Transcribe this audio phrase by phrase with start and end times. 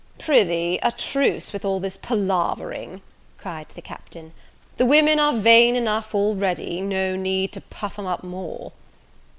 [0.17, 3.03] "Pr'ythee, a truce with all this palavering,"
[3.37, 4.33] cried the Captain:
[4.77, 8.71] "the women are vain enough already; no need for to puff 'em up more."